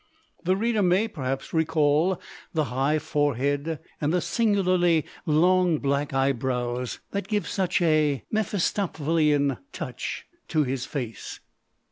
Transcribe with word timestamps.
The 0.43 0.55
reader 0.55 0.81
may, 0.81 1.07
perhaps, 1.07 1.53
recall 1.53 2.19
the 2.55 2.63
high 2.73 2.97
forehead 2.97 3.77
and 4.01 4.11
the 4.11 4.19
singularly 4.19 5.05
long 5.27 5.77
black 5.77 6.11
eyebrows 6.11 6.97
that 7.11 7.27
give 7.27 7.47
such 7.47 7.83
a 7.83 8.23
Mephistophelian 8.31 9.57
touch 9.71 10.25
to 10.47 10.63
his 10.63 10.87
face. 10.87 11.39